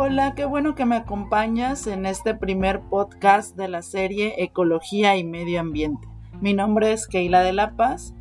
[0.00, 5.24] Hola, qué bueno que me acompañas en este primer podcast de la serie Ecología y
[5.24, 6.06] Medio Ambiente.
[6.40, 8.14] Mi nombre es Keila de la Paz.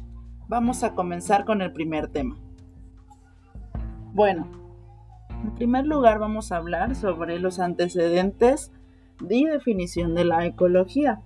[0.47, 2.35] Vamos a comenzar con el primer tema.
[4.11, 4.47] Bueno,
[5.43, 8.71] en primer lugar vamos a hablar sobre los antecedentes
[9.29, 11.21] y definición de la ecología.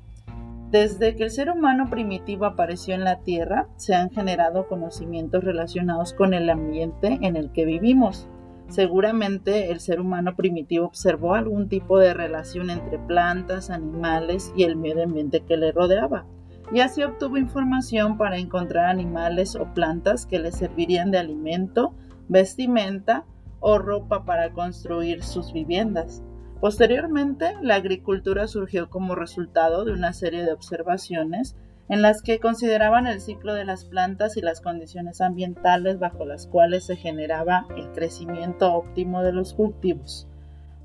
[0.70, 6.12] Desde que el ser humano primitivo apareció en la Tierra, se han generado conocimientos relacionados
[6.12, 8.28] con el ambiente en el que vivimos.
[8.72, 14.78] Seguramente el ser humano primitivo observó algún tipo de relación entre plantas, animales y el
[14.78, 16.26] medio ambiente que le rodeaba,
[16.72, 21.94] y así obtuvo información para encontrar animales o plantas que le servirían de alimento,
[22.30, 23.26] vestimenta
[23.60, 26.24] o ropa para construir sus viviendas.
[26.62, 31.58] Posteriormente, la agricultura surgió como resultado de una serie de observaciones
[31.90, 36.48] en las que consideraban el ciclo de las plantas y las condiciones ambientales bajo las
[36.48, 40.28] cuales se generaba el crecimiento óptimo de los cultivos.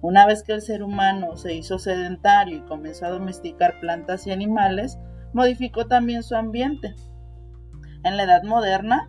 [0.02, 4.30] Una vez que el ser humano se hizo sedentario y comenzó a domesticar plantas y
[4.30, 4.98] animales,
[5.32, 6.94] modificó también su ambiente.
[8.04, 9.08] En la Edad Moderna,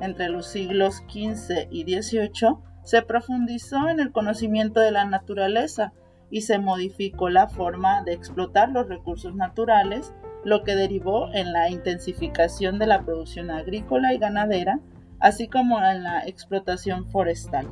[0.00, 5.92] entre los siglos XV y XVIII, se profundizó en el conocimiento de la naturaleza
[6.30, 11.70] y se modificó la forma de explotar los recursos naturales, lo que derivó en la
[11.70, 14.80] intensificación de la producción agrícola y ganadera,
[15.20, 17.66] así como en la explotación forestal.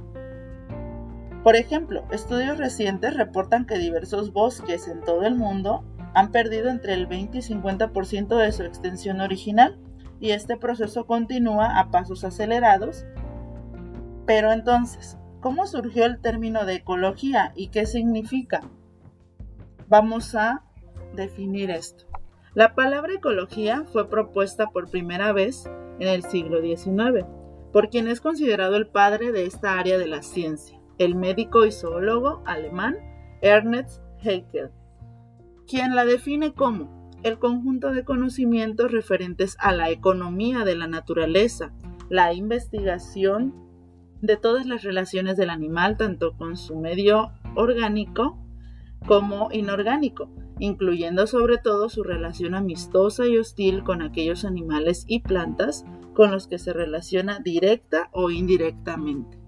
[1.43, 6.95] Por ejemplo, estudios recientes reportan que diversos bosques en todo el mundo han perdido entre
[6.95, 9.79] el 20 y 50% de su extensión original
[10.19, 13.05] y este proceso continúa a pasos acelerados.
[14.27, 18.63] Pero entonces, ¿Cómo surgió el término de ecología y qué significa?
[19.87, 20.65] Vamos a
[21.15, 22.05] definir esto.
[22.57, 25.69] La palabra ecología fue propuesta por primera vez
[26.01, 27.27] en el siglo XIX
[27.71, 31.71] por quien es considerado el padre de esta área de la ciencia, el médico y
[31.71, 32.97] zoólogo alemán
[33.43, 34.71] Ernst Haeckel,
[35.69, 41.75] quien la define como el conjunto de conocimientos referentes a la economía de la naturaleza,
[42.09, 43.55] la investigación
[44.23, 48.39] de todas las relaciones del animal, tanto con su medio orgánico
[49.07, 55.85] como inorgánico, incluyendo sobre todo su relación amistosa y hostil con aquellos animales y plantas
[56.15, 59.39] con los que se relaciona directa o indirectamente.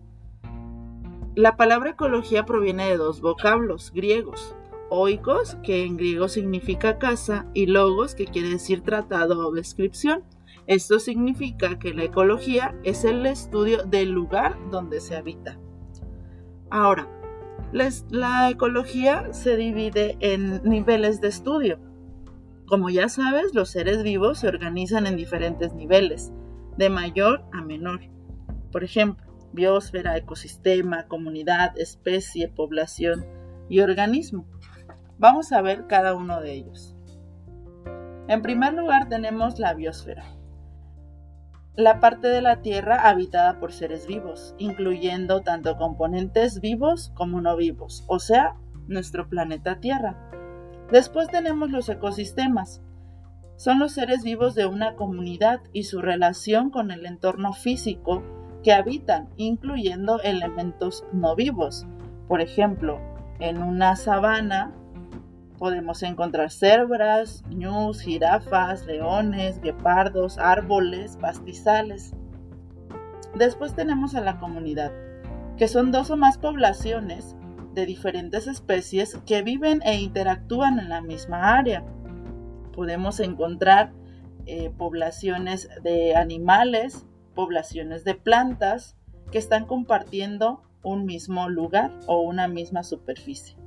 [1.34, 4.54] La palabra ecología proviene de dos vocablos griegos,
[4.90, 10.24] oikos, que en griego significa casa, y logos, que quiere decir tratado o descripción.
[10.66, 15.58] Esto significa que la ecología es el estudio del lugar donde se habita.
[16.70, 17.08] Ahora,
[17.72, 21.78] la ecología se divide en niveles de estudio.
[22.66, 26.32] Como ya sabes, los seres vivos se organizan en diferentes niveles,
[26.76, 28.00] de mayor a menor.
[28.72, 33.26] Por ejemplo, biosfera, ecosistema, comunidad, especie, población
[33.68, 34.46] y organismo.
[35.18, 36.94] Vamos a ver cada uno de ellos.
[38.28, 40.37] En primer lugar tenemos la biosfera
[41.76, 47.56] la parte de la Tierra habitada por seres vivos, incluyendo tanto componentes vivos como no
[47.56, 48.56] vivos, o sea,
[48.88, 50.16] nuestro planeta Tierra.
[50.90, 52.82] Después tenemos los ecosistemas.
[53.56, 58.22] Son los seres vivos de una comunidad y su relación con el entorno físico
[58.62, 61.86] que habitan, incluyendo elementos no vivos.
[62.26, 63.00] Por ejemplo,
[63.40, 64.72] en una sabana
[65.58, 72.14] Podemos encontrar cebras, ñus, jirafas, leones, guepardos, árboles, pastizales.
[73.34, 74.92] Después tenemos a la comunidad,
[75.56, 77.34] que son dos o más poblaciones
[77.74, 81.84] de diferentes especies que viven e interactúan en la misma área.
[82.72, 83.92] Podemos encontrar
[84.46, 87.04] eh, poblaciones de animales,
[87.34, 88.96] poblaciones de plantas
[89.32, 93.57] que están compartiendo un mismo lugar o una misma superficie.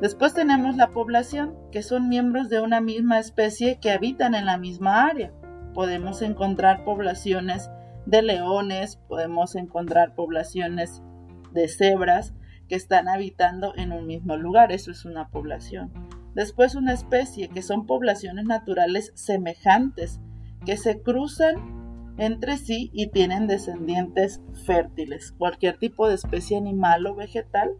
[0.00, 4.56] Después tenemos la población, que son miembros de una misma especie que habitan en la
[4.56, 5.32] misma área.
[5.74, 7.68] Podemos encontrar poblaciones
[8.06, 11.02] de leones, podemos encontrar poblaciones
[11.52, 12.32] de cebras
[12.68, 15.90] que están habitando en un mismo lugar, eso es una población.
[16.34, 20.20] Después una especie, que son poblaciones naturales semejantes,
[20.64, 25.32] que se cruzan entre sí y tienen descendientes fértiles.
[25.38, 27.70] Cualquier tipo de especie animal o vegetal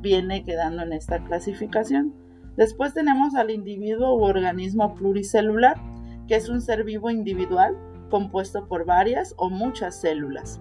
[0.00, 2.14] viene quedando en esta clasificación.
[2.56, 5.76] Después tenemos al individuo u organismo pluricelular,
[6.26, 7.76] que es un ser vivo individual
[8.10, 10.60] compuesto por varias o muchas células.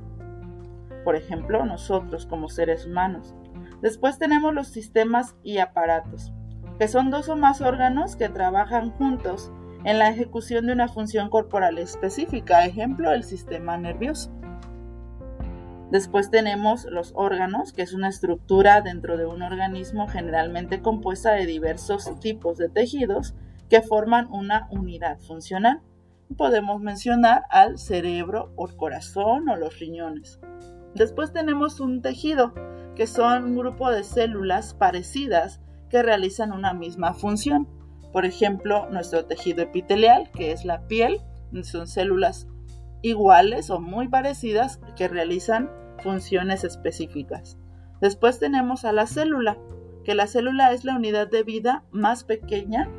[1.04, 3.36] Por ejemplo, nosotros como seres humanos.
[3.82, 6.32] Después tenemos los sistemas y aparatos,
[6.78, 9.52] que son dos o más órganos que trabajan juntos
[9.86, 14.32] en la ejecución de una función corporal específica, ejemplo, el sistema nervioso.
[15.92, 21.48] Después tenemos los órganos, que es una estructura dentro de un organismo generalmente compuesta de
[21.48, 23.34] diversos tipos de tejidos
[23.70, 25.82] que forman una unidad funcional.
[26.38, 30.40] Podemos mencionar al cerebro o corazón o los riñones.
[30.94, 32.54] Después tenemos un tejido,
[32.96, 35.60] que son un grupo de células parecidas
[35.90, 37.68] que realizan una misma función.
[38.14, 41.20] Por ejemplo, nuestro tejido epitelial, que es la piel,
[41.64, 42.48] son células
[43.02, 45.70] iguales o muy parecidas que realizan
[46.04, 47.58] funciones específicas.
[48.02, 49.58] Después tenemos a la célula,
[50.04, 52.90] que la célula es la unidad de vida más pequeña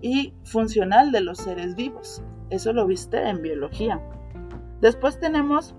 [0.00, 2.22] y funcional de los seres vivos.
[2.50, 4.00] Eso lo viste en biología.
[4.80, 5.74] Después tenemos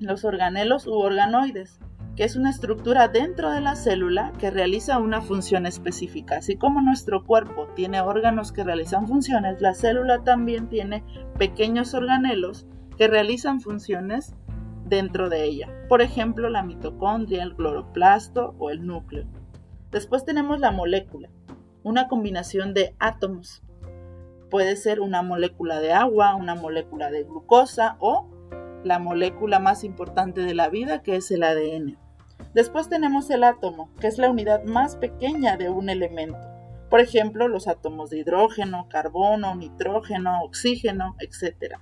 [0.00, 1.80] los organelos u organoides,
[2.16, 6.36] que es una estructura dentro de la célula que realiza una función específica.
[6.36, 11.02] Así como nuestro cuerpo tiene órganos que realizan funciones, la célula también tiene
[11.38, 12.66] pequeños organelos
[12.96, 14.34] que realizan funciones
[14.84, 15.68] dentro de ella.
[15.88, 19.26] Por ejemplo, la mitocondria, el cloroplasto o el núcleo.
[19.90, 21.30] Después tenemos la molécula,
[21.82, 23.62] una combinación de átomos.
[24.50, 28.30] Puede ser una molécula de agua, una molécula de glucosa o
[28.84, 32.03] la molécula más importante de la vida que es el ADN.
[32.54, 36.38] Después tenemos el átomo, que es la unidad más pequeña de un elemento.
[36.88, 41.78] Por ejemplo, los átomos de hidrógeno, carbono, nitrógeno, oxígeno, etc.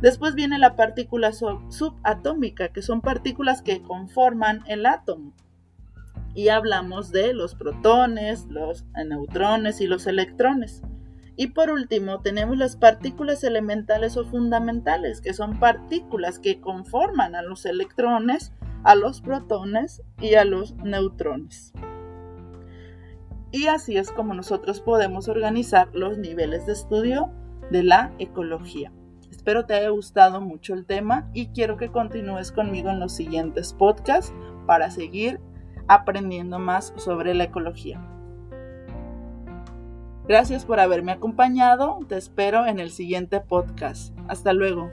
[0.00, 5.32] Después viene la partícula subatómica, que son partículas que conforman el átomo.
[6.34, 10.82] Y hablamos de los protones, los neutrones y los electrones.
[11.36, 17.42] Y por último, tenemos las partículas elementales o fundamentales, que son partículas que conforman a
[17.42, 18.52] los electrones
[18.84, 21.72] a los protones y a los neutrones.
[23.50, 27.30] Y así es como nosotros podemos organizar los niveles de estudio
[27.70, 28.92] de la ecología.
[29.30, 33.72] Espero te haya gustado mucho el tema y quiero que continúes conmigo en los siguientes
[33.74, 34.32] podcasts
[34.66, 35.40] para seguir
[35.86, 38.00] aprendiendo más sobre la ecología.
[40.26, 41.98] Gracias por haberme acompañado.
[42.08, 44.16] Te espero en el siguiente podcast.
[44.28, 44.90] Hasta luego.